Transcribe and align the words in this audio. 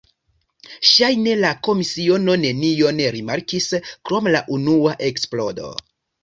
Ŝajne 0.91 1.35
la 1.41 1.51
komisiono 1.67 2.37
nenion 2.45 3.03
rimarkis, 3.17 3.69
krom 4.07 4.31
la 4.37 4.43
unua 4.57 4.97
eksplodo. 5.11 5.71